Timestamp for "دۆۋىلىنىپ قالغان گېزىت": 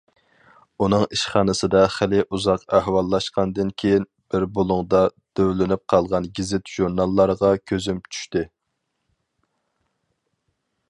5.41-6.73